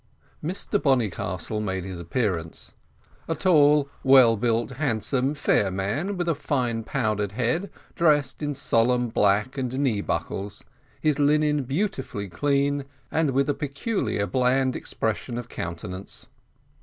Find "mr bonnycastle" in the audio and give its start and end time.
0.43-1.61